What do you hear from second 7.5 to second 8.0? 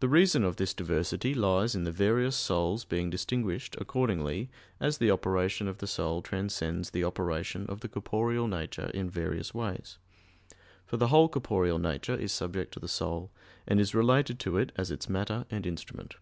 of the